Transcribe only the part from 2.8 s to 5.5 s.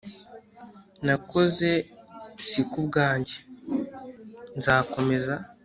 bwanjye, nzakomeza